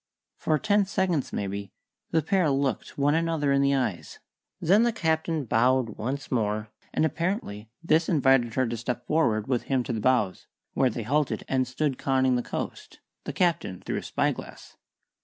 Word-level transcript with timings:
For 0.39 0.57
ten 0.57 0.87
seconds, 0.87 1.31
maybe, 1.31 1.71
the 2.09 2.23
pair 2.23 2.49
looked 2.49 2.97
one 2.97 3.13
another 3.13 3.51
in 3.51 3.61
the 3.61 3.75
eyes; 3.75 4.17
then 4.59 4.81
the 4.81 4.91
Captain 4.91 5.45
bowed 5.45 5.89
once 5.99 6.31
more, 6.31 6.69
and 6.91 7.05
apparently 7.05 7.69
this 7.83 8.09
invited 8.09 8.55
her 8.55 8.65
to 8.65 8.77
step 8.77 9.05
forward 9.05 9.45
with 9.45 9.65
him 9.69 9.83
to 9.83 9.93
the 9.93 10.01
bows, 10.01 10.47
where 10.73 10.89
they 10.89 11.03
halted 11.03 11.43
and 11.47 11.67
stood 11.67 11.99
conning 11.99 12.35
the 12.35 12.41
coast, 12.41 12.99
the 13.25 13.33
Captain 13.33 13.79
through 13.79 13.97
his 13.97 14.07
spyglass. 14.07 14.75